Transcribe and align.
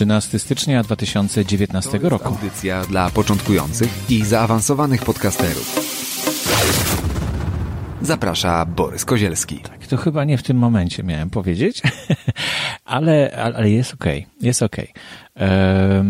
13 0.00 0.38
stycznia 0.38 0.82
2019 0.82 1.98
roku. 2.02 2.28
Audycja 2.28 2.84
dla 2.84 3.10
początkujących 3.10 4.10
i 4.10 4.24
zaawansowanych 4.24 5.04
podcasterów. 5.04 5.80
Zaprasza 8.02 8.64
Borys 8.64 9.04
Kozielski. 9.04 9.58
Tak, 9.58 9.86
to 9.86 9.96
chyba 9.96 10.24
nie 10.24 10.38
w 10.38 10.42
tym 10.42 10.56
momencie 10.56 11.02
miałem 11.02 11.30
powiedzieć, 11.30 11.82
ale, 12.84 13.32
ale 13.54 13.70
jest 13.70 13.94
okej, 13.94 14.18
okay, 14.18 14.46
jest 14.46 14.62
okej. 14.62 14.88
Okay. 14.90 16.04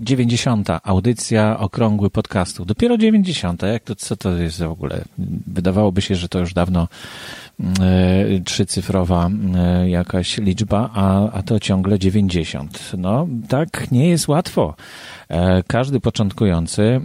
90. 0.00 0.68
audycja 0.82 1.58
okrągły 1.58 2.10
podcastu. 2.10 2.64
Dopiero 2.64 2.98
90. 2.98 3.62
Jak 3.62 3.82
to, 3.82 3.94
co 3.94 4.16
to 4.16 4.36
jest 4.36 4.62
w 4.62 4.70
ogóle? 4.70 5.04
Wydawałoby 5.46 6.02
się, 6.02 6.14
że 6.14 6.28
to 6.28 6.38
już 6.38 6.54
dawno 6.54 6.88
trzycyfrowa 8.44 9.30
e, 9.56 9.90
jakaś 9.90 10.38
liczba, 10.38 10.90
a, 10.94 11.30
a 11.30 11.42
to 11.42 11.60
ciągle 11.60 11.98
90. 11.98 12.92
No, 12.98 13.26
tak 13.48 13.90
nie 13.90 14.08
jest 14.08 14.28
łatwo. 14.28 14.74
E, 15.28 15.62
każdy 15.62 16.00
początkujący 16.00 17.00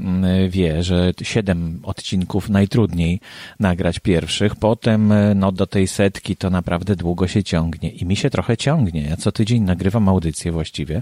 wie, 0.49 0.83
że 0.83 1.13
siedem 1.21 1.79
odcinków 1.83 2.49
najtrudniej 2.49 3.19
nagrać 3.59 3.99
pierwszych, 3.99 4.55
potem 4.55 5.13
no, 5.35 5.51
do 5.51 5.67
tej 5.67 5.87
setki 5.87 6.35
to 6.35 6.49
naprawdę 6.49 6.95
długo 6.95 7.27
się 7.27 7.43
ciągnie 7.43 7.89
i 7.89 8.05
mi 8.05 8.15
się 8.15 8.29
trochę 8.29 8.57
ciągnie. 8.57 9.01
Ja 9.01 9.17
co 9.17 9.31
tydzień 9.31 9.63
nagrywam 9.63 10.09
audycję 10.09 10.51
właściwie 10.51 11.01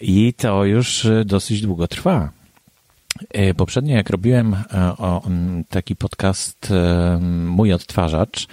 i 0.00 0.34
to 0.34 0.64
już 0.64 1.06
dosyć 1.24 1.60
długo 1.60 1.88
trwa. 1.88 2.41
E, 3.30 3.54
poprzednio, 3.54 3.96
jak 3.96 4.10
robiłem 4.10 4.54
e, 4.54 4.94
taki 5.68 5.96
podcast 5.96 6.70
e, 6.70 7.18
Mój 7.46 7.72
Odtwarzacz, 7.72 8.46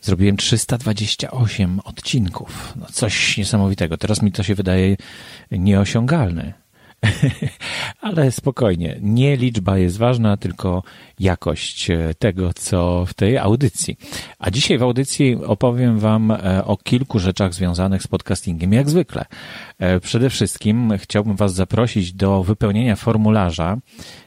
zrobiłem 0.00 0.36
328 0.36 1.80
odcinków. 1.84 2.72
No 2.76 2.86
coś 2.92 3.38
niesamowitego. 3.38 3.96
Teraz 3.96 4.22
mi 4.22 4.32
to 4.32 4.42
się 4.42 4.54
wydaje 4.54 4.96
nieosiągalne. 5.50 6.63
Ale 8.00 8.32
spokojnie, 8.32 8.96
nie 9.02 9.36
liczba 9.36 9.78
jest 9.78 9.98
ważna, 9.98 10.36
tylko 10.36 10.82
jakość 11.20 11.90
e, 11.90 12.14
tego, 12.18 12.52
co 12.54 13.04
w 13.06 13.14
tej 13.14 13.38
audycji. 13.38 13.96
A 14.38 14.50
dzisiaj 14.50 14.78
w 14.78 14.82
audycji 14.82 15.36
opowiem 15.46 15.98
Wam 15.98 16.30
e, 16.30 16.64
o 16.64 16.76
kilku 16.76 17.18
rzeczach 17.18 17.54
związanych 17.54 18.02
z 18.02 18.06
podcastingiem, 18.06 18.72
jak 18.72 18.90
zwykle. 18.90 19.24
E, 19.78 20.00
przede 20.00 20.30
wszystkim 20.30 20.92
chciałbym 20.98 21.36
Was 21.36 21.54
zaprosić 21.54 22.12
do 22.12 22.42
wypełnienia 22.42 22.96
formularza, 22.96 23.76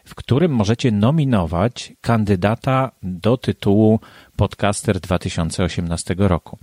w 0.08 0.16
którym 0.16 0.52
możecie 0.52 0.92
nominować 0.92 1.94
kandydata 2.02 2.92
do 3.04 3.38
tytułu 3.38 4.00
Podcaster 4.36 5.00
2018 5.00 6.16
roku. 6.18 6.58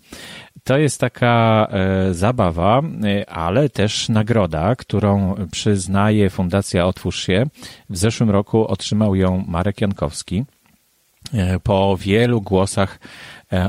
To 0.65 0.79
jest 0.79 1.01
taka 1.01 1.67
e, 1.71 2.15
zabawa, 2.15 2.83
e, 3.05 3.31
ale 3.31 3.69
też 3.69 4.09
nagroda, 4.09 4.77
którą 4.77 5.35
przyznaje 5.51 6.31
Fundacja 6.31 6.87
Otwórz 6.87 7.27
się. 7.27 7.47
W 7.91 7.97
zeszłym 7.97 8.31
roku 8.31 8.67
otrzymał 8.67 9.15
ją 9.15 9.45
Marek 9.49 9.81
Jankowski 9.81 10.45
e, 11.35 11.61
po 11.61 11.97
wielu 11.97 12.41
głosach 12.41 12.99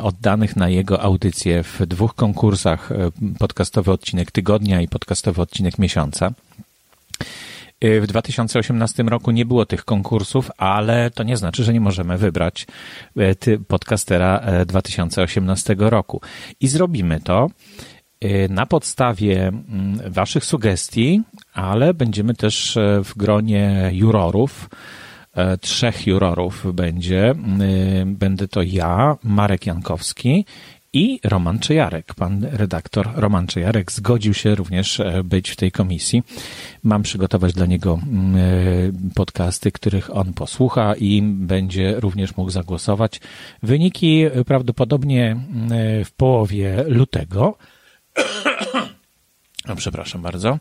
oddanych 0.01 0.55
na 0.55 0.69
jego 0.69 1.01
audycję 1.01 1.63
w 1.63 1.85
dwóch 1.85 2.15
konkursach 2.15 2.89
podcastowy 3.39 3.91
odcinek 3.91 4.31
tygodnia 4.31 4.81
i 4.81 4.87
podcastowy 4.87 5.41
odcinek 5.41 5.79
miesiąca. 5.79 6.31
Y, 7.83 8.01
w 8.01 8.07
2018 8.07 9.03
roku 9.03 9.31
nie 9.31 9.45
było 9.45 9.65
tych 9.65 9.85
konkursów, 9.85 10.51
ale 10.57 11.11
to 11.11 11.23
nie 11.23 11.37
znaczy, 11.37 11.63
że 11.63 11.73
nie 11.73 11.81
możemy 11.81 12.17
wybrać 12.17 12.67
y, 13.47 13.59
podcastera 13.67 14.41
2018 14.65 15.73
y, 15.73 15.89
roku. 15.89 16.21
I 16.59 16.67
zrobimy 16.67 17.19
to 17.19 17.49
na 18.49 18.65
podstawie 18.65 19.47
mm, 19.47 20.11
Waszych 20.11 20.45
sugestii, 20.45 21.21
ale 21.53 21.93
będziemy 21.93 22.33
też 22.33 22.77
w 23.03 23.17
gronie 23.17 23.89
jurorów. 23.93 24.69
Trzech 25.61 26.07
jurorów 26.07 26.75
będzie. 26.75 27.33
Będę 28.05 28.47
to 28.47 28.61
ja, 28.61 29.17
Marek 29.23 29.65
Jankowski 29.65 30.45
i 30.95 31.19
Roman 31.23 31.59
Czejarek. 31.59 32.13
Pan 32.13 32.47
redaktor 32.51 33.09
Roman 33.15 33.47
Czejarek 33.47 33.91
zgodził 33.91 34.33
się 34.33 34.55
również 34.55 34.99
e, 34.99 35.23
być 35.23 35.49
w 35.49 35.55
tej 35.55 35.71
komisji. 35.71 36.23
Mam 36.83 37.03
przygotować 37.03 37.53
dla 37.53 37.65
niego 37.65 37.99
mm, 38.03 38.35
e, 38.35 39.13
podcasty, 39.15 39.71
których 39.71 40.15
on 40.15 40.33
posłucha 40.33 40.95
i 40.95 41.21
będzie 41.21 41.99
również 41.99 42.37
mógł 42.37 42.49
zagłosować. 42.49 43.21
Wyniki 43.63 44.25
prawdopodobnie 44.45 45.31
mm, 45.31 46.05
w 46.05 46.11
połowie 46.11 46.83
lutego. 46.87 47.57
Przepraszam 49.77 50.21
bardzo. 50.21 50.59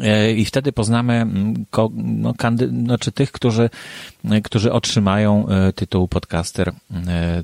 E, 0.00 0.32
I 0.32 0.44
wtedy 0.44 0.72
poznamy 0.72 1.14
mm, 1.14 1.66
no, 1.94 2.34
kandy, 2.34 2.68
znaczy 2.68 3.12
tych, 3.12 3.32
którzy, 3.32 3.70
którzy 4.44 4.72
otrzymają 4.72 5.48
e, 5.48 5.72
tytuł 5.72 6.08
podcaster 6.08 6.72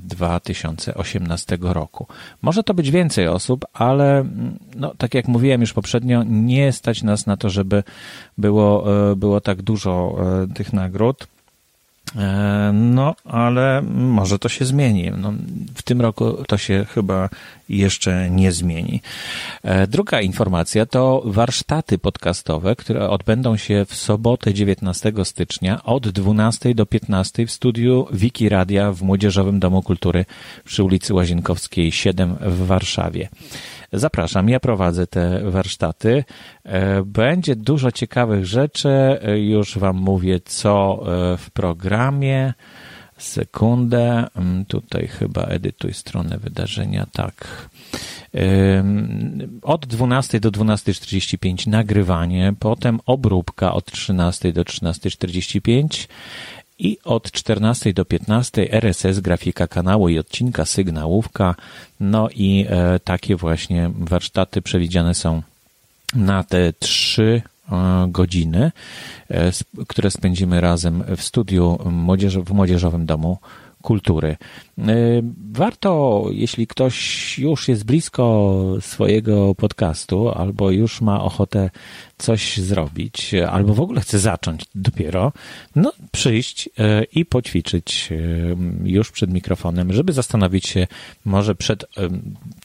2018 0.01 1.55
e, 1.55 1.73
roku. 1.73 2.07
Może 2.41 2.63
to 2.63 2.73
być 2.73 2.91
więcej 2.91 3.27
osób, 3.27 3.65
ale 3.73 4.19
mm, 4.19 4.59
no, 4.75 4.93
tak 4.97 5.13
jak 5.13 5.27
mówiłem 5.27 5.61
już 5.61 5.73
poprzednio, 5.73 6.23
nie 6.23 6.71
stać 6.71 7.03
nas 7.03 7.25
na 7.25 7.37
to, 7.37 7.49
żeby 7.49 7.83
było, 8.37 8.85
było 9.15 9.41
tak 9.41 9.61
dużo 9.61 10.15
tych 10.55 10.73
nagród. 10.73 11.27
E, 12.15 12.71
no, 12.73 13.15
ale 13.25 13.81
może 13.91 14.39
to 14.39 14.49
się 14.49 14.65
zmieni. 14.65 15.11
No, 15.17 15.33
w 15.75 15.83
tym 15.83 16.01
roku 16.01 16.43
to 16.47 16.57
się 16.57 16.85
chyba 16.93 17.29
jeszcze 17.69 18.29
nie 18.29 18.51
zmieni. 18.51 19.01
E, 19.63 19.87
druga 19.87 20.21
informacja 20.21 20.85
to 20.85 21.21
warsztaty 21.25 21.97
podcastowe, 21.97 22.75
które 22.75 23.09
odbędą 23.09 23.57
się 23.57 23.85
w 23.85 23.95
sobotę 23.95 24.53
19 24.53 25.13
stycznia 25.23 25.83
od 25.83 26.09
12 26.09 26.75
do 26.75 26.85
15 26.85 27.45
w 27.47 27.51
studiu 27.51 28.07
Wiki 28.11 28.49
Radia 28.49 28.91
w 28.91 29.01
Młodzieżowym 29.01 29.59
Domu 29.59 29.81
Kultury 29.81 30.25
przy 30.65 30.83
ulicy 30.83 31.13
Łazienkowskiej 31.13 31.91
7 31.91 32.35
w 32.41 32.65
Warszawie. 32.65 33.29
Zapraszam, 33.93 34.49
ja 34.49 34.59
prowadzę 34.59 35.07
te 35.07 35.51
warsztaty. 35.51 36.23
E, 36.63 37.03
będzie 37.03 37.55
dużo 37.55 37.91
ciekawych 37.91 38.45
rzeczy. 38.45 38.89
E, 38.89 39.39
już 39.39 39.77
Wam 39.77 39.97
mówię, 39.97 40.39
co 40.45 41.03
e, 41.33 41.37
w 41.37 41.51
programie. 41.51 42.53
Sekundę. 43.17 44.27
Mm, 44.35 44.65
tutaj 44.65 45.07
chyba 45.07 45.43
edytuj 45.43 45.93
stronę 45.93 46.37
wydarzenia. 46.37 47.05
Tak. 47.13 47.69
Od 49.61 49.85
12 49.85 50.39
do 50.39 50.51
12.45 50.51 51.67
nagrywanie, 51.67 52.53
potem 52.59 52.99
obróbka 53.05 53.73
od 53.73 53.91
13 53.91 54.53
do 54.53 54.63
13.45 54.63 56.07
i 56.79 56.97
od 57.03 57.31
14 57.31 57.93
do 57.93 58.05
15 58.05 58.71
RSS, 58.71 59.19
grafika 59.19 59.67
kanału 59.67 60.09
i 60.09 60.19
odcinka, 60.19 60.65
sygnałówka. 60.65 61.55
No 61.99 62.29
i 62.29 62.65
e, 62.69 62.99
takie 62.99 63.35
właśnie 63.35 63.91
warsztaty 63.99 64.61
przewidziane 64.61 65.13
są 65.15 65.41
na 66.15 66.43
te 66.43 66.73
trzy 66.73 67.41
e, 67.71 68.07
godziny, 68.07 68.71
e, 69.29 69.51
które 69.87 70.11
spędzimy 70.11 70.61
razem 70.61 71.03
w 71.17 71.21
studiu 71.21 71.77
w 72.45 72.51
Młodzieżowym 72.53 73.05
Domu 73.05 73.37
Kultury. 73.81 74.37
Warto, 75.51 76.25
jeśli 76.31 76.67
ktoś 76.67 77.39
już 77.39 77.67
jest 77.67 77.85
blisko 77.85 78.53
swojego 78.79 79.55
podcastu, 79.55 80.29
albo 80.29 80.71
już 80.71 81.01
ma 81.01 81.23
ochotę 81.23 81.69
coś 82.17 82.57
zrobić, 82.57 83.31
albo 83.49 83.73
w 83.73 83.81
ogóle 83.81 84.01
chce 84.01 84.19
zacząć 84.19 84.65
dopiero, 84.75 85.31
no 85.75 85.91
przyjść 86.11 86.69
e, 86.77 87.03
i 87.03 87.25
poćwiczyć 87.25 88.09
e, 88.11 88.15
już 88.83 89.11
przed 89.11 89.33
mikrofonem, 89.33 89.93
żeby 89.93 90.13
zastanowić 90.13 90.67
się 90.67 90.87
może 91.25 91.55
przed, 91.55 91.85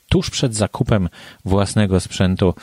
tuż 0.09 0.31
przed 0.31 0.55
zakupem 0.55 1.09
własnego 1.45 2.01
sprzętu 2.01 2.55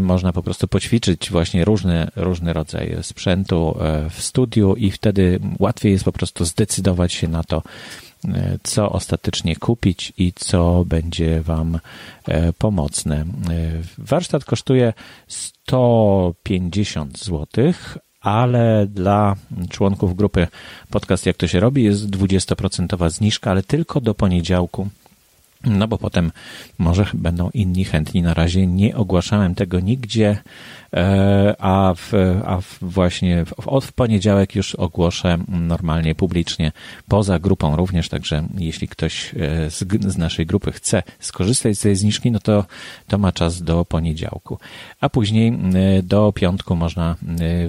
można 0.00 0.32
po 0.32 0.42
prostu 0.42 0.68
poćwiczyć 0.68 1.30
właśnie 1.30 1.64
różne, 1.64 2.10
różne 2.16 2.52
rodzaje 2.52 3.02
sprzętu 3.02 3.78
w 4.10 4.22
studiu 4.22 4.74
i 4.74 4.90
wtedy 4.90 5.40
łatwiej 5.58 5.92
jest 5.92 6.04
po 6.04 6.12
prostu 6.12 6.44
zdecydować 6.44 7.12
się 7.12 7.28
na 7.28 7.42
to, 7.42 7.62
co 8.62 8.92
ostatecznie 8.92 9.56
kupić 9.56 10.12
i 10.18 10.32
co 10.32 10.84
będzie 10.86 11.40
Wam 11.42 11.78
pomocne. 12.58 13.24
Warsztat 13.98 14.44
kosztuje 14.44 14.92
150 15.28 17.18
zł, 17.18 17.46
ale 18.20 18.86
dla 18.86 19.36
członków 19.70 20.16
grupy 20.16 20.46
podcast 20.90 21.26
Jak 21.26 21.36
to 21.36 21.46
się 21.46 21.60
robi 21.60 21.82
jest 21.82 22.06
20% 22.10 23.10
zniżka, 23.10 23.50
ale 23.50 23.62
tylko 23.62 24.00
do 24.00 24.14
poniedziałku. 24.14 24.88
No 25.64 25.88
bo 25.88 25.98
potem 25.98 26.32
może 26.78 27.06
będą 27.14 27.50
inni 27.54 27.84
chętni. 27.84 28.22
Na 28.22 28.34
razie 28.34 28.66
nie 28.66 28.96
ogłaszałem 28.96 29.54
tego 29.54 29.80
nigdzie. 29.80 30.38
E, 30.94 31.54
a, 31.58 31.94
w, 31.94 32.12
a 32.44 32.60
w 32.60 32.78
właśnie 32.82 33.44
w, 33.44 33.80
w 33.80 33.92
poniedziałek 33.92 34.54
już 34.54 34.74
ogłoszę 34.74 35.38
normalnie, 35.48 36.14
publicznie, 36.14 36.72
poza 37.08 37.38
grupą 37.38 37.76
również, 37.76 38.08
także 38.08 38.48
jeśli 38.58 38.88
ktoś 38.88 39.34
e, 39.34 39.70
z, 39.70 39.84
z 40.12 40.16
naszej 40.18 40.46
grupy 40.46 40.72
chce 40.72 41.02
skorzystać 41.20 41.78
z 41.78 41.80
tej 41.80 41.96
zniżki, 41.96 42.30
no 42.30 42.38
to, 42.38 42.64
to 43.08 43.18
ma 43.18 43.32
czas 43.32 43.62
do 43.62 43.84
poniedziałku. 43.84 44.58
A 45.00 45.08
później 45.08 45.48
e, 45.48 46.02
do 46.02 46.32
piątku 46.32 46.76
można 46.76 47.16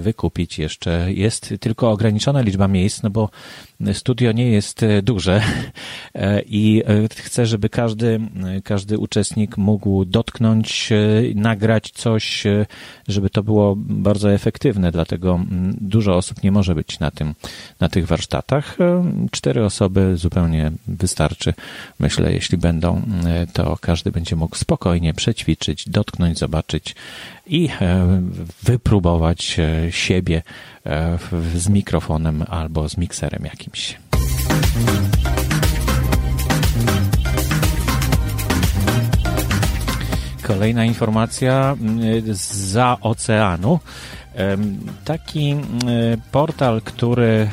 wykupić 0.00 0.58
jeszcze, 0.58 1.12
jest 1.12 1.54
tylko 1.60 1.90
ograniczona 1.90 2.40
liczba 2.40 2.68
miejsc, 2.68 3.02
no 3.02 3.10
bo 3.10 3.30
studio 3.92 4.32
nie 4.32 4.50
jest 4.50 4.80
duże 5.02 5.42
i 6.46 6.82
chcę, 7.10 7.46
żeby 7.46 7.68
każdy, 7.68 8.20
każdy 8.64 8.98
uczestnik 8.98 9.56
mógł 9.56 10.04
dotknąć, 10.04 10.90
nagrać 11.34 11.90
coś, 11.90 12.44
żeby 13.08 13.15
to 13.32 13.42
było 13.42 13.74
bardzo 13.76 14.32
efektywne, 14.32 14.92
dlatego 14.92 15.34
mm, 15.34 15.76
dużo 15.80 16.16
osób 16.16 16.42
nie 16.42 16.52
może 16.52 16.74
być 16.74 16.98
na 16.98 17.10
tym, 17.10 17.34
na 17.80 17.88
tych 17.88 18.06
warsztatach. 18.06 18.80
E, 18.80 19.04
cztery 19.30 19.64
osoby 19.64 20.16
zupełnie 20.16 20.72
wystarczy. 20.88 21.54
Myślę, 21.98 22.32
jeśli 22.32 22.58
będą, 22.58 23.02
e, 23.26 23.46
to 23.46 23.78
każdy 23.80 24.12
będzie 24.12 24.36
mógł 24.36 24.56
spokojnie 24.56 25.14
przećwiczyć, 25.14 25.88
dotknąć, 25.88 26.38
zobaczyć 26.38 26.94
i 27.46 27.68
e, 27.80 28.22
wypróbować 28.62 29.60
siebie 29.90 30.42
z 31.54 31.68
mikrofonem 31.68 32.44
albo 32.48 32.88
z 32.88 32.96
mikserem 32.96 33.44
jakimś. 33.44 33.96
Kolejna 40.46 40.84
informacja 40.84 41.76
mm, 41.80 42.34
za 42.34 42.96
oceanu. 43.00 43.80
Taki 45.04 45.50
mm, 45.50 45.64
portal, 46.32 46.82
który 46.82 47.50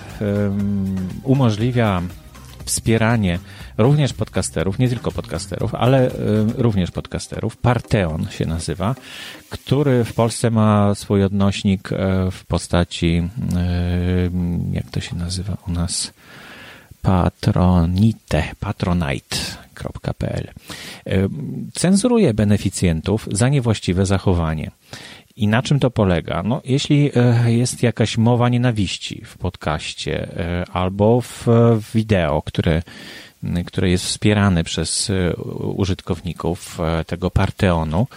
umożliwia 1.23 2.01
wspieranie 2.65 3.39
również 3.77 4.13
podcasterów, 4.13 4.79
nie 4.79 4.89
tylko 4.89 5.11
podcasterów, 5.11 5.75
ale 5.75 6.11
również 6.57 6.91
podcasterów. 6.91 7.57
Parteon 7.57 8.27
się 8.29 8.45
nazywa, 8.45 8.95
który 9.49 10.03
w 10.03 10.13
Polsce 10.13 10.51
ma 10.51 10.95
swój 10.95 11.23
odnośnik 11.23 11.91
e, 11.91 12.31
w 12.31 12.45
postaci, 12.45 13.29
jak 14.71 14.89
to 14.91 15.01
się 15.01 15.15
nazywa 15.15 15.57
u 15.67 15.71
nas? 15.71 16.13
Patronite, 17.01 18.43
patronite.pl. 19.73 20.53
Cenzuruje 21.73 22.33
beneficjentów 22.33 23.27
za 23.31 23.49
niewłaściwe 23.49 24.05
zachowanie. 24.05 24.71
I 25.35 25.47
na 25.47 25.61
czym 25.61 25.79
to 25.79 25.91
polega? 25.91 26.43
No, 26.43 26.61
jeśli 26.65 27.11
e, 27.15 27.53
jest 27.53 27.83
jakaś 27.83 28.17
mowa 28.17 28.49
nienawiści 28.49 29.21
w 29.25 29.37
podcaście 29.37 30.37
e, 30.37 30.65
albo 30.71 31.21
w 31.21 31.47
wideo, 31.93 32.41
które, 32.41 32.81
które 33.65 33.89
jest 33.89 34.05
wspierane 34.05 34.63
przez 34.63 35.09
e, 35.09 35.35
użytkowników 35.63 36.77
tego 37.07 37.31
Parteonu, 37.31 38.07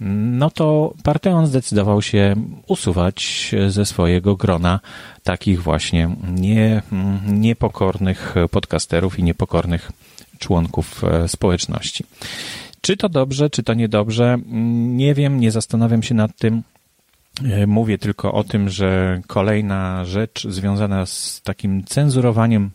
no 0.00 0.50
to 0.50 0.94
Parteon 1.02 1.46
zdecydował 1.46 2.02
się 2.02 2.34
usuwać 2.66 3.50
ze 3.68 3.86
swojego 3.86 4.36
grona 4.36 4.80
takich 5.22 5.62
właśnie 5.62 6.16
nie, 6.32 6.82
niepokornych 7.26 8.34
podcasterów 8.50 9.18
i 9.18 9.22
niepokornych 9.22 9.92
członków 10.40 11.04
e, 11.04 11.28
społeczności. 11.28 12.04
Czy 12.80 12.96
to 12.96 13.08
dobrze, 13.08 13.50
czy 13.50 13.62
to 13.62 13.74
niedobrze? 13.74 14.38
Nie 14.86 15.14
wiem, 15.14 15.40
nie 15.40 15.50
zastanawiam 15.50 16.02
się 16.02 16.14
nad 16.14 16.36
tym. 16.36 16.62
E, 17.44 17.66
mówię 17.66 17.98
tylko 17.98 18.32
o 18.32 18.44
tym, 18.44 18.68
że 18.68 19.20
kolejna 19.26 20.04
rzecz 20.04 20.46
związana 20.48 21.06
z 21.06 21.40
takim 21.44 21.84
cenzurowaniem 21.84 22.70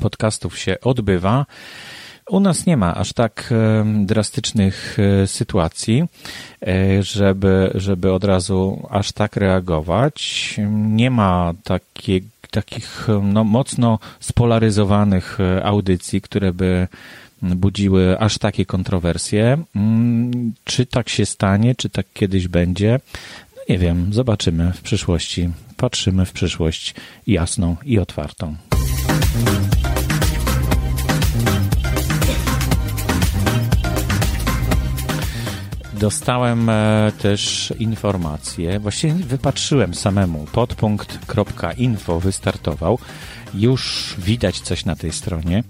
podcastów 0.00 0.58
się 0.58 0.80
odbywa. 0.80 1.46
U 2.30 2.40
nas 2.40 2.66
nie 2.66 2.76
ma 2.76 2.94
aż 2.94 3.12
tak 3.12 3.54
drastycznych 4.06 4.96
e, 4.98 5.26
sytuacji, 5.26 6.04
e, 6.66 7.02
żeby, 7.02 7.70
żeby 7.74 8.12
od 8.12 8.24
razu 8.24 8.88
aż 8.90 9.12
tak 9.12 9.36
reagować. 9.36 10.54
Nie 10.70 11.10
ma 11.10 11.52
takie, 11.64 12.20
takich 12.50 13.08
no, 13.22 13.44
mocno 13.44 13.98
spolaryzowanych 14.20 15.38
e, 15.40 15.64
audycji, 15.64 16.20
które 16.20 16.52
by 16.52 16.88
budziły 17.42 18.18
aż 18.18 18.38
takie 18.38 18.66
kontrowersje. 18.66 19.58
Mm, 19.76 20.52
czy 20.64 20.86
tak 20.86 21.08
się 21.08 21.26
stanie, 21.26 21.74
czy 21.74 21.90
tak 21.90 22.06
kiedyś 22.14 22.48
będzie? 22.48 23.00
No 23.56 23.62
nie 23.68 23.78
wiem, 23.78 24.12
zobaczymy 24.12 24.72
w 24.72 24.80
przyszłości. 24.80 25.50
Patrzymy 25.76 26.26
w 26.26 26.32
przyszłość 26.32 26.94
jasną 27.26 27.76
i 27.84 27.98
otwartą. 27.98 28.56
Dostałem 36.00 36.68
e, 36.68 37.12
też 37.18 37.72
informację, 37.78 38.78
właściwie 38.78 39.14
wypatrzyłem 39.14 39.94
samemu, 39.94 40.46
podpunkt.info 40.52 42.20
wystartował. 42.20 42.98
Już 43.54 44.14
widać 44.18 44.60
coś 44.60 44.84
na 44.84 44.96
tej 44.96 45.12
stronie. 45.12 45.64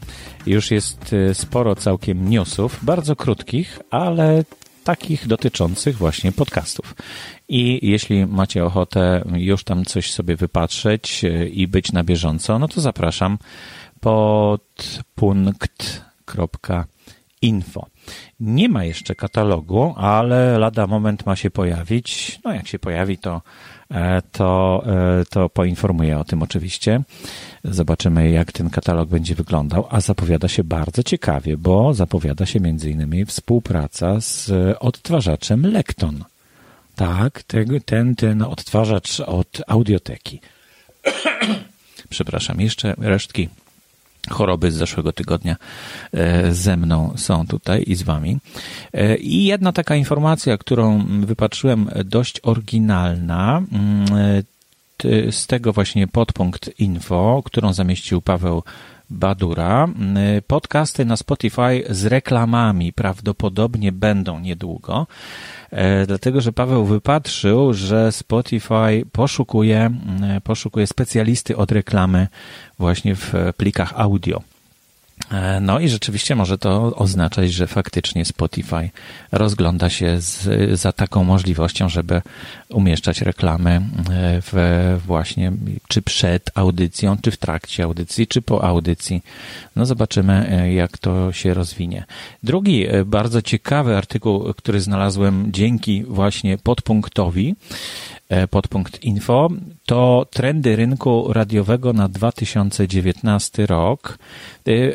Już 0.46 0.70
jest 0.70 1.12
e, 1.12 1.34
sporo 1.34 1.76
całkiem 1.76 2.30
newsów, 2.30 2.78
bardzo 2.82 3.16
krótkich, 3.16 3.78
ale 3.90 4.44
takich 4.84 5.26
dotyczących 5.26 5.96
właśnie 5.96 6.32
podcastów. 6.32 6.94
I 7.48 7.78
jeśli 7.82 8.26
macie 8.26 8.64
ochotę 8.64 9.24
już 9.32 9.64
tam 9.64 9.84
coś 9.84 10.12
sobie 10.12 10.36
wypatrzeć 10.36 11.24
e, 11.24 11.48
i 11.48 11.66
być 11.66 11.92
na 11.92 12.04
bieżąco, 12.04 12.58
no 12.58 12.68
to 12.68 12.80
zapraszam 12.80 13.38
podpunkt.info. 17.40 17.86
Nie 18.40 18.68
ma 18.68 18.84
jeszcze 18.84 19.14
katalogu, 19.14 19.94
ale 19.96 20.58
lada 20.58 20.86
moment 20.86 21.26
ma 21.26 21.36
się 21.36 21.50
pojawić. 21.50 22.40
No 22.44 22.52
jak 22.52 22.68
się 22.68 22.78
pojawi, 22.78 23.18
to, 23.18 23.42
e, 23.90 24.22
to, 24.32 24.82
e, 24.86 25.24
to 25.24 25.48
poinformuję 25.48 26.18
o 26.18 26.24
tym 26.24 26.42
oczywiście. 26.42 27.02
Zobaczymy, 27.64 28.30
jak 28.30 28.52
ten 28.52 28.70
katalog 28.70 29.08
będzie 29.08 29.34
wyglądał, 29.34 29.86
a 29.90 30.00
zapowiada 30.00 30.48
się 30.48 30.64
bardzo 30.64 31.02
ciekawie, 31.02 31.56
bo 31.56 31.94
zapowiada 31.94 32.46
się 32.46 32.60
między 32.60 32.90
innymi 32.90 33.24
współpraca 33.24 34.20
z 34.20 34.52
odtwarzaczem 34.80 35.66
Lekton. 35.66 36.24
Tak, 36.96 37.42
ten, 37.42 37.80
ten, 37.84 38.14
ten 38.14 38.42
odtwarzacz 38.42 39.20
od 39.20 39.62
audioteki. 39.66 40.40
Przepraszam, 42.10 42.60
jeszcze 42.60 42.94
resztki 42.98 43.48
choroby 44.28 44.72
z 44.72 44.74
zeszłego 44.74 45.12
tygodnia 45.12 45.56
e, 46.12 46.54
ze 46.54 46.76
mną 46.76 47.12
są 47.16 47.46
tutaj 47.46 47.84
i 47.86 47.94
z 47.94 48.02
wami. 48.02 48.38
E, 48.92 49.16
I 49.16 49.44
jedna 49.44 49.72
taka 49.72 49.96
informacja, 49.96 50.58
którą 50.58 51.06
wypatrzyłem 51.20 51.90
dość 52.04 52.40
oryginalna, 52.42 53.62
mm, 53.72 54.06
e, 54.14 55.32
z 55.32 55.46
tego 55.46 55.72
właśnie 55.72 56.08
podpunkt 56.08 56.80
info, 56.80 57.42
którą 57.44 57.72
zamieścił 57.72 58.20
Paweł 58.20 58.62
Badura. 59.10 59.88
Podcasty 60.46 61.04
na 61.04 61.16
Spotify 61.16 61.82
z 61.90 62.06
reklamami 62.06 62.92
prawdopodobnie 62.92 63.92
będą 63.92 64.40
niedługo, 64.40 65.06
dlatego 66.06 66.40
że 66.40 66.52
Paweł 66.52 66.84
wypatrzył, 66.84 67.74
że 67.74 68.12
Spotify 68.12 69.04
poszukuje, 69.12 69.90
poszukuje 70.44 70.86
specjalisty 70.86 71.56
od 71.56 71.72
reklamy 71.72 72.28
właśnie 72.78 73.14
w 73.14 73.34
plikach 73.56 73.92
audio. 73.96 74.42
E, 75.30 75.60
no 75.60 75.80
i 75.80 75.88
rzeczywiście 75.88 76.34
może 76.36 76.58
to 76.58 76.96
oznaczać, 76.96 77.52
że 77.52 77.66
faktycznie 77.66 78.24
Spotify 78.24 78.90
rozgląda 79.32 79.90
się 79.90 80.20
z, 80.20 80.48
za 80.80 80.92
taką 80.92 81.24
możliwością, 81.24 81.88
żeby 81.88 82.22
umieszczać 82.68 83.20
reklamy 83.20 83.70
e, 83.70 83.80
w 84.42 85.00
właśnie 85.06 85.52
czy 85.88 86.02
przed 86.02 86.50
audycją, 86.54 87.16
czy 87.22 87.30
w 87.30 87.36
trakcie 87.36 87.84
audycji, 87.84 88.26
czy 88.26 88.42
po 88.42 88.64
audycji. 88.64 89.22
No 89.76 89.86
zobaczymy, 89.86 90.48
e, 90.50 90.72
jak 90.72 90.98
to 90.98 91.32
się 91.32 91.54
rozwinie. 91.54 92.04
Drugi 92.42 92.86
bardzo 93.06 93.42
ciekawy 93.42 93.96
artykuł, 93.96 94.54
który 94.54 94.80
znalazłem 94.80 95.52
dzięki 95.52 96.04
właśnie 96.04 96.58
podpunktowi, 96.58 97.54
podpunkt 98.50 99.04
info, 99.04 99.48
to 99.90 100.26
trendy 100.30 100.76
rynku 100.76 101.32
radiowego 101.32 101.92
na 101.92 102.08
2019 102.08 103.66
rok. 103.66 104.18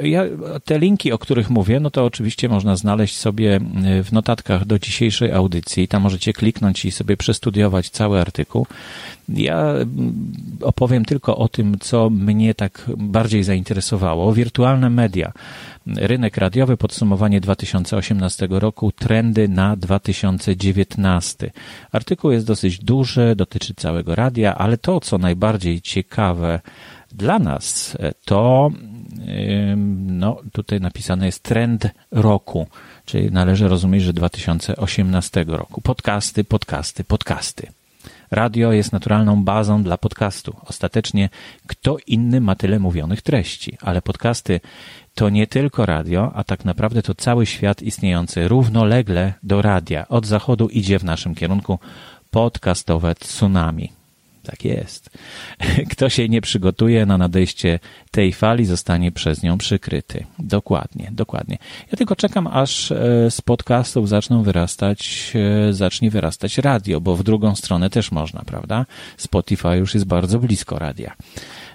Ja, 0.04 0.24
te 0.66 0.80
linki, 0.80 1.12
o 1.12 1.18
których 1.18 1.50
mówię, 1.50 1.80
no 1.80 1.90
to 1.90 2.06
oczywiście 2.06 2.50
można 2.50 2.76
znaleźć 2.76 3.18
sobie 3.18 3.60
w 4.04 4.12
notatkach 4.12 4.66
do 4.66 4.80
dzisiejszej 4.80 5.32
audycji. 5.32 5.88
Tam 5.88 6.02
możecie 6.02 6.34
kliknąć 6.34 6.86
i 6.86 6.92
sobie 6.92 7.18
przestudiować 7.18 7.90
cały 7.90 8.22
artykuł. 8.22 8.68
Ja 9.30 9.60
mm, 9.62 9.86
opowiem 10.62 11.06
tylko 11.06 11.38
o 11.38 11.48
tym, 11.48 11.80
co 11.80 12.10
mnie 12.10 12.54
tak 12.54 12.86
bardziej 12.98 13.44
zainteresowało. 13.44 14.34
Wirtualne 14.34 14.90
media. 14.90 15.32
Rynek 15.88 16.38
radiowy, 16.38 16.78
podsumowanie 16.78 17.42
2018 17.42 18.48
roku, 18.50 18.92
trendy 18.92 19.48
na 19.48 19.76
2019. 19.76 21.52
Artykuł 21.92 22.32
jest 22.32 22.46
dosyć 22.46 22.80
duży, 22.80 23.34
dotyczy 23.36 23.74
całego 23.74 24.16
radia, 24.16 24.56
ale 24.56 24.78
to, 24.86 25.00
co 25.00 25.18
najbardziej 25.18 25.82
ciekawe 25.82 26.60
dla 27.12 27.40
nas, 27.40 27.98
to 28.26 28.72
no, 30.06 30.38
tutaj 30.52 30.82
napisane 30.82 31.26
jest 31.26 31.44
trend 31.44 31.88
roku, 32.12 32.68
czyli 33.06 33.32
należy 33.32 33.68
rozumieć, 33.68 34.04
że 34.04 34.14
2018 34.14 35.46
roku. 35.48 35.82
Podcasty, 35.82 36.44
podcasty, 36.44 37.04
podcasty. 37.04 37.68
Radio 38.32 38.72
jest 38.72 38.92
naturalną 38.92 39.44
bazą 39.44 39.84
dla 39.84 39.98
podcastu. 39.98 40.56
Ostatecznie 40.66 41.30
kto 41.68 41.98
inny 42.08 42.42
ma 42.42 42.56
tyle 42.56 42.80
mówionych 42.80 43.22
treści, 43.22 43.78
ale 43.82 44.02
podcasty 44.02 44.60
to 45.16 45.30
nie 45.30 45.48
tylko 45.48 45.86
radio, 45.86 46.32
a 46.36 46.44
tak 46.44 46.66
naprawdę 46.66 47.02
to 47.02 47.16
cały 47.16 47.46
świat 47.46 47.82
istniejący 47.82 48.48
równolegle 48.48 49.34
do 49.44 49.62
radia. 49.62 50.08
Od 50.08 50.26
zachodu 50.26 50.68
idzie 50.68 51.00
w 51.00 51.04
naszym 51.04 51.36
kierunku 51.36 51.80
podcastowe 52.32 53.16
tsunami. 53.16 54.05
Tak 54.46 54.66
jest. 54.66 55.10
Kto 55.92 56.10
się 56.10 56.30
nie 56.30 56.42
przygotuje 56.42 57.06
na 57.06 57.18
nadejście 57.18 57.80
tej 58.12 58.34
fali, 58.34 58.66
zostanie 58.66 59.12
przez 59.12 59.44
nią 59.44 59.58
przykryty. 59.58 60.26
Dokładnie, 60.40 61.10
dokładnie. 61.12 61.58
Ja 61.92 61.98
tylko 61.98 62.16
czekam, 62.16 62.48
aż 62.48 62.92
e, 62.92 63.32
z 63.32 63.42
podcastów 63.42 64.10
zaczną 64.10 64.44
wyrastać, 64.44 65.34
e, 65.70 65.74
zacznie 65.74 66.12
wyrastać 66.12 66.58
radio, 66.58 67.02
bo 67.02 67.16
w 67.16 67.24
drugą 67.24 67.56
stronę 67.56 67.90
też 67.90 68.12
można, 68.12 68.42
prawda? 68.46 68.86
Spotify 69.18 69.78
już 69.78 69.94
jest 69.94 70.06
bardzo 70.06 70.40
blisko 70.40 70.80
radia. 70.80 71.16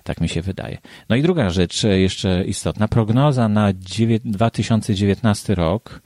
Tak 0.05 0.21
mi 0.21 0.29
się 0.29 0.43
wydaje. 0.43 0.79
No 1.09 1.17
i 1.17 1.23
druga 1.23 1.51
rzecz 1.51 1.85
e, 1.85 2.01
jeszcze 2.01 2.45
istotna. 2.45 2.89
Prognoza 2.89 3.49
na 3.49 3.73
2019 4.25 5.55
rok 5.55 6.03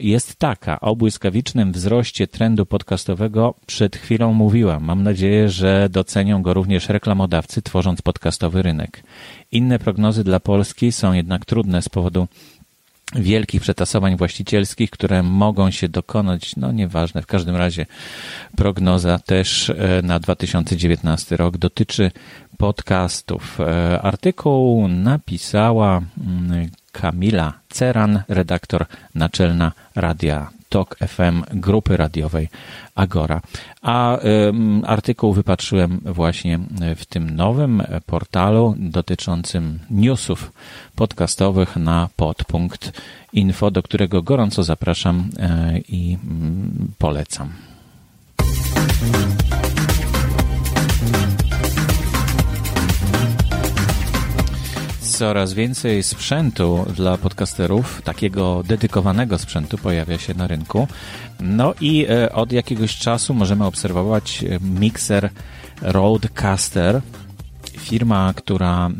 jest 0.00 0.36
taka. 0.36 0.80
O 0.80 0.96
błyskawicznym 0.96 1.72
wzroście 1.72 2.26
trendu 2.26 2.66
podcastowego 2.66 3.54
przed 3.66 3.96
chwilą 3.96 4.32
mówiłam. 4.32 4.84
Mam 4.84 5.02
nadzieję, 5.02 5.48
że 5.48 5.88
docenią 5.90 6.42
go 6.42 6.54
również 6.54 6.88
reklamodawcy, 6.88 7.62
tworząc 7.62 8.02
podcastowy 8.02 8.62
rynek. 8.62 9.02
Inne 9.52 9.78
prognozy 9.78 10.24
dla 10.24 10.40
Polski 10.40 10.92
są 10.92 11.12
jednak 11.12 11.44
trudne 11.44 11.82
z 11.82 11.88
powodu 11.88 12.28
wielkich 13.14 13.62
przetasowań 13.62 14.16
właścicielskich, 14.16 14.90
które 14.90 15.22
mogą 15.22 15.70
się 15.70 15.88
dokonać, 15.88 16.56
no 16.56 16.72
nieważne, 16.72 17.22
w 17.22 17.26
każdym 17.26 17.56
razie 17.56 17.86
prognoza 18.56 19.18
też 19.18 19.70
e, 19.70 20.00
na 20.02 20.18
2019 20.18 21.36
rok 21.36 21.56
dotyczy 21.56 22.10
podcastów. 22.58 23.60
E, 23.60 24.02
artykuł 24.02 24.88
napisała 24.88 25.96
mm, 25.96 26.70
Kamila 26.92 27.52
Ceran, 27.68 28.22
redaktor 28.28 28.86
naczelna 29.14 29.72
Radia 29.94 30.50
Tok 30.68 30.96
FM 31.08 31.42
grupy 31.50 31.96
radiowej 31.96 32.48
Agora. 32.94 33.40
A 33.82 34.18
artykuł 34.86 35.32
wypatrzyłem 35.32 36.00
właśnie 36.04 36.58
w 36.96 37.06
tym 37.06 37.36
nowym 37.36 37.82
portalu 38.06 38.74
dotyczącym 38.78 39.78
newsów 39.90 40.52
podcastowych 40.96 41.76
na 41.76 42.08
podpunkt 42.16 43.00
info, 43.32 43.70
do 43.70 43.82
którego 43.82 44.22
gorąco 44.22 44.62
zapraszam 44.62 45.30
y, 45.76 45.82
i 45.88 46.14
y, 46.14 46.18
polecam. 46.98 47.52
Coraz 55.22 55.54
więcej 55.54 56.02
sprzętu 56.02 56.86
dla 56.96 57.18
podcasterów, 57.18 58.02
takiego 58.04 58.62
dedykowanego 58.66 59.38
sprzętu 59.38 59.78
pojawia 59.78 60.18
się 60.18 60.34
na 60.34 60.46
rynku. 60.46 60.88
No 61.40 61.74
i 61.80 62.06
e, 62.08 62.32
od 62.32 62.52
jakiegoś 62.52 62.96
czasu 62.96 63.34
możemy 63.34 63.64
obserwować 63.64 64.44
e, 64.44 64.58
mikser 64.60 65.30
Rodecaster, 65.82 67.00
firma, 67.82 68.32
która 68.36 68.90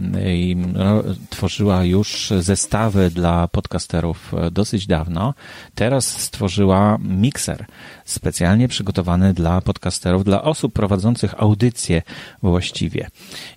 no, 0.56 1.02
tworzyła 1.30 1.84
już 1.84 2.32
zestawy 2.40 3.10
dla 3.10 3.48
podcasterów 3.48 4.34
e, 4.34 4.50
dosyć 4.50 4.86
dawno, 4.86 5.34
teraz 5.74 6.06
stworzyła 6.06 6.98
mikser 7.00 7.64
specjalnie 8.04 8.68
przygotowany 8.68 9.34
dla 9.34 9.60
podcasterów, 9.60 10.24
dla 10.24 10.42
osób 10.42 10.72
prowadzących 10.72 11.34
audycje 11.42 12.02
właściwie. 12.42 13.08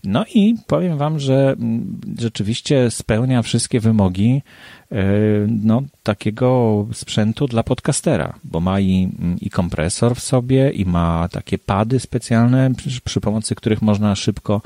No 0.03 0.25
i 0.33 0.55
powiem 0.67 0.97
Wam, 0.97 1.19
że 1.19 1.55
rzeczywiście 2.19 2.91
spełnia 2.91 3.41
wszystkie 3.41 3.79
wymogi 3.79 4.41
E, 4.91 5.05
no, 5.47 5.83
takiego 6.03 6.87
sprzętu 6.93 7.47
dla 7.47 7.63
podcastera, 7.63 8.33
bo 8.43 8.59
ma 8.59 8.79
i, 8.79 9.09
i 9.41 9.49
kompresor 9.49 10.15
w 10.15 10.19
sobie, 10.19 10.69
i 10.69 10.85
ma 10.85 11.27
takie 11.31 11.57
pady 11.57 11.99
specjalne, 11.99 12.75
przy, 12.75 13.01
przy 13.01 13.21
pomocy 13.21 13.55
których 13.55 13.81
można 13.81 14.15
szybko 14.15 14.61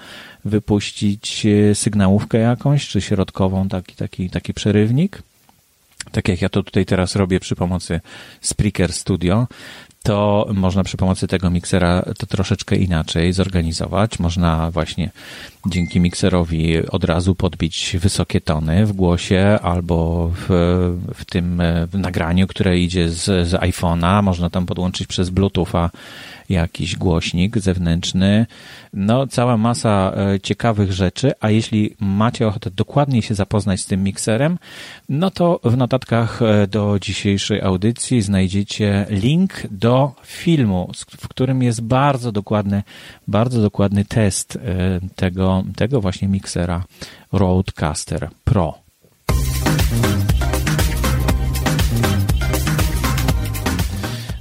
wypuścić 0.49 1.45
e, 1.45 1.75
sygnałówkę 1.75 2.37
jakąś, 2.37 2.87
czy 2.87 3.01
środkową, 3.01 3.69
taki, 3.69 3.95
taki, 3.95 4.29
taki 4.29 4.53
przerywnik. 4.53 5.21
Tak 6.11 6.27
jak 6.27 6.41
ja 6.41 6.49
to 6.49 6.63
tutaj 6.63 6.85
teraz 6.85 7.15
robię 7.15 7.39
przy 7.39 7.55
pomocy 7.55 7.99
Spreaker 8.41 8.93
Studio, 8.93 9.47
to 10.03 10.47
można 10.53 10.83
przy 10.83 10.97
pomocy 10.97 11.27
tego 11.27 11.49
miksera 11.49 12.03
to 12.17 12.25
troszeczkę 12.25 12.75
inaczej 12.75 13.33
zorganizować. 13.33 14.19
Można 14.19 14.71
właśnie 14.71 15.09
dzięki 15.65 15.99
mikserowi 15.99 16.87
od 16.87 17.03
razu 17.03 17.35
podbić 17.35 17.97
wysokie 17.99 18.41
tony 18.41 18.85
w 18.85 18.93
głosie 18.93 19.59
albo 19.61 20.29
w, 20.35 20.47
w 21.15 21.25
tym 21.25 21.61
w 21.91 21.97
nagraniu, 21.97 22.47
które 22.47 22.79
idzie 22.79 23.09
z, 23.09 23.23
z 23.23 23.53
iPhone'a. 23.53 24.23
Można 24.23 24.49
tam 24.49 24.65
podłączyć 24.65 25.07
przez 25.07 25.29
Bluetootha 25.29 25.89
jakiś 26.49 26.95
głośnik 26.95 27.57
zewnętrzny. 27.57 28.45
No, 28.93 29.27
cała 29.27 29.57
masa 29.57 30.13
e, 30.15 30.39
ciekawych 30.39 30.91
rzeczy, 30.91 31.31
a 31.39 31.49
jeśli 31.49 31.95
macie 31.99 32.47
ochotę 32.47 32.71
dokładniej 32.71 33.21
się 33.21 33.35
zapoznać 33.35 33.81
z 33.81 33.85
tym 33.85 34.03
mikserem, 34.03 34.57
no 35.09 35.31
to 35.31 35.59
w 35.63 35.77
notatkach 35.77 36.41
e, 36.41 36.67
do 36.67 36.99
dzisiejszej 37.01 37.61
audycji 37.61 38.21
znajdziecie 38.21 39.05
link 39.09 39.53
do 39.71 39.88
filmu, 40.23 40.91
w 41.19 41.27
którym 41.27 41.63
jest 41.63 41.81
bardzo 41.81 42.31
dokładny, 42.31 42.83
bardzo 43.27 43.61
dokładny 43.61 44.05
test 44.05 44.55
e, 44.55 44.59
tego, 45.15 45.63
tego 45.75 46.01
właśnie 46.01 46.27
miksera 46.27 46.83
Rodecaster 47.31 48.29
Pro. 48.43 48.73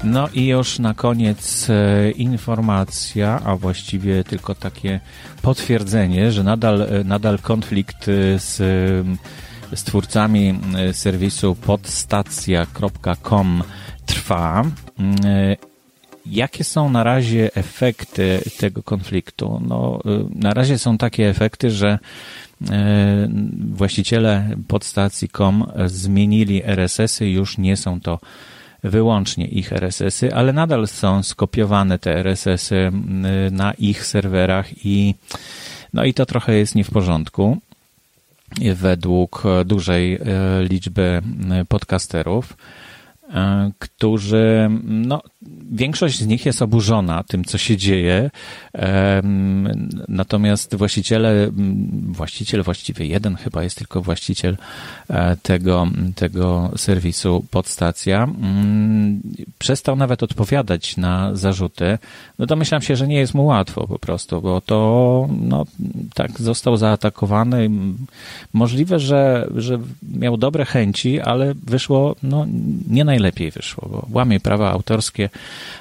No 0.04 0.28
i 0.34 0.46
już 0.46 0.78
na 0.78 0.94
koniec 0.94 1.70
e, 1.70 2.10
informacja, 2.10 3.40
a 3.44 3.56
właściwie 3.56 4.24
tylko 4.24 4.54
takie 4.54 5.00
potwierdzenie, 5.42 6.32
że 6.32 6.44
nadal, 6.44 6.82
e, 6.82 7.04
nadal 7.04 7.38
konflikt 7.38 8.04
z, 8.36 8.56
z 9.74 9.84
twórcami 9.84 10.60
serwisu 10.92 11.54
podstacja.com 11.54 13.62
trwa. 14.08 14.64
Jakie 16.26 16.64
są 16.64 16.90
na 16.90 17.04
razie 17.04 17.54
efekty 17.54 18.40
tego 18.58 18.82
konfliktu? 18.82 19.62
No, 19.68 20.00
na 20.34 20.54
razie 20.54 20.78
są 20.78 20.98
takie 20.98 21.28
efekty, 21.28 21.70
że 21.70 21.98
właściciele 23.70 24.48
podstacji.com 24.68 25.72
zmienili 25.86 26.62
RSS-y, 26.64 27.30
już 27.30 27.58
nie 27.58 27.76
są 27.76 28.00
to 28.00 28.18
wyłącznie 28.84 29.46
ich 29.46 29.72
RSS-y, 29.72 30.34
ale 30.34 30.52
nadal 30.52 30.88
są 30.88 31.22
skopiowane 31.22 31.98
te 31.98 32.18
RSS-y 32.18 32.92
na 33.50 33.72
ich 33.72 34.06
serwerach 34.06 34.86
i 34.86 35.14
no 35.94 36.04
i 36.04 36.14
to 36.14 36.26
trochę 36.26 36.54
jest 36.54 36.74
nie 36.74 36.84
w 36.84 36.90
porządku 36.90 37.58
według 38.74 39.42
dużej 39.64 40.14
e, 40.14 40.20
liczby 40.70 41.22
podcasterów. 41.68 42.56
E, 43.34 43.70
którzy, 43.78 44.68
no, 44.82 45.22
większość 45.70 46.18
z 46.18 46.26
nich 46.26 46.46
jest 46.46 46.62
oburzona 46.62 47.24
tym, 47.24 47.44
co 47.44 47.58
się 47.58 47.76
dzieje. 47.76 48.30
Natomiast 50.08 50.74
właściciele, 50.74 51.50
właściciel 52.08 52.62
właściwie 52.62 53.06
jeden 53.06 53.36
chyba 53.36 53.62
jest 53.62 53.78
tylko 53.78 54.02
właściciel 54.02 54.56
e, 55.10 55.36
tego, 55.36 55.86
tego 56.14 56.70
serwisu 56.76 57.44
podstacja, 57.50 58.28
przestał 59.58 59.96
nawet 59.96 60.22
odpowiadać 60.22 60.96
na 60.96 61.34
zarzuty. 61.34 61.98
No 62.38 62.46
domyślam 62.46 62.82
się, 62.82 62.96
że 62.96 63.08
nie 63.08 63.18
jest 63.18 63.34
mu 63.34 63.46
łatwo 63.46 63.86
po 63.86 63.98
prostu, 63.98 64.42
bo 64.42 64.60
to, 64.60 65.28
no, 65.40 65.66
tak, 66.14 66.40
został 66.40 66.76
zaatakowany. 66.76 67.70
Możliwe, 68.52 68.98
że, 68.98 69.48
że 69.56 69.78
miał 70.02 70.36
dobre 70.36 70.64
chęci, 70.64 71.20
ale 71.20 71.54
wyszło, 71.54 72.16
no, 72.22 72.46
nie 72.90 73.04
naj 73.04 73.18
najlepiej 73.18 73.50
wyszło, 73.50 73.88
bo 73.90 74.06
łamie 74.10 74.40
prawa 74.40 74.70
autorskie, 74.70 75.30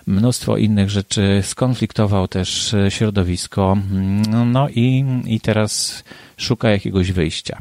mnóstwo 0.08 0.58
innych 0.58 0.90
rzeczy, 0.90 1.42
skonfliktował 1.44 2.28
też 2.28 2.74
e, 2.74 2.92
środowisko, 2.92 3.78
mm, 3.92 4.52
no 4.52 4.70
i, 4.70 5.06
i 5.26 5.40
teraz 5.40 6.04
szuka 6.38 6.70
jakiegoś 6.70 7.12
wyjścia. 7.12 7.60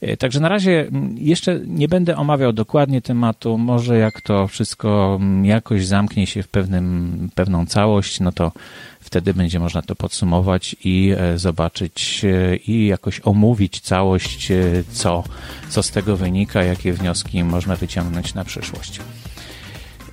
E, 0.00 0.16
także 0.16 0.40
na 0.40 0.48
razie 0.48 0.80
mm, 0.80 1.18
jeszcze 1.18 1.60
nie 1.66 1.88
będę 1.88 2.16
omawiał 2.16 2.52
dokładnie 2.52 3.02
tematu, 3.02 3.58
może 3.58 3.98
jak 3.98 4.20
to 4.20 4.48
wszystko 4.48 5.18
mm, 5.20 5.44
jakoś 5.44 5.86
zamknie 5.86 6.26
się 6.26 6.42
w 6.42 6.48
pewnym, 6.48 7.28
pewną 7.34 7.66
całość, 7.66 8.20
no 8.20 8.32
to 8.32 8.52
wtedy 9.00 9.34
będzie 9.34 9.60
można 9.60 9.82
to 9.82 9.96
podsumować 9.96 10.76
i 10.84 11.14
e, 11.18 11.38
zobaczyć 11.38 12.24
i 12.66 12.86
jakoś 12.86 13.20
omówić 13.24 13.80
całość, 13.80 14.48
co, 14.92 15.24
co 15.68 15.82
z 15.82 15.90
tego 15.90 16.16
wynika, 16.16 16.62
jakie 16.62 16.92
wnioski 16.92 17.44
można 17.44 17.76
wyciągnąć 17.76 18.34
na 18.34 18.44
przyszłość. 18.44 19.00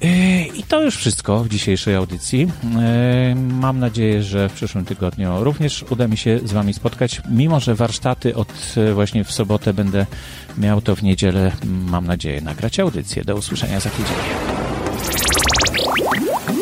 I 0.04 0.64
to 0.68 0.82
już 0.82 0.98
wszystko 0.98 1.44
w 1.44 1.50
dzisiejszej 1.50 1.96
audycji. 1.96 2.48
Mam 3.36 3.80
nadzieję, 3.80 4.24
że 4.24 4.50
w 4.50 4.54
przyszłym 4.54 4.86
tygodniu 4.86 5.44
również 5.44 5.86
uda 5.90 6.08
mi 6.08 6.18
się 6.18 6.40
z 6.44 6.54
Wami 6.54 6.74
spotkać, 6.74 7.22
mimo 7.30 7.60
że 7.60 7.76
warsztaty 7.76 8.36
od 8.36 8.76
e, 8.78 8.94
właśnie 8.94 9.24
w 9.24 9.32
sobotę 9.32 9.74
będę 9.74 10.06
miał 10.58 10.82
to 10.82 10.96
w 10.96 11.04
niedzielę, 11.04 11.52
mam 11.66 12.08
nadzieję, 12.08 12.42
nagrać 12.42 12.80
audycję. 12.80 13.24
Do 13.24 13.36
usłyszenia 13.36 13.80
za 13.80 13.90
tydzień. 13.90 14.16